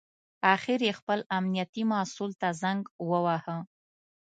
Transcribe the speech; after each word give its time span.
اخر 0.55 0.79
یې 0.87 0.91
خپل 0.99 1.19
امنیتي 1.37 1.83
مسوول 1.91 2.31
ته 2.41 2.49
زنګ 2.61 2.81
وواهه. 3.09 3.57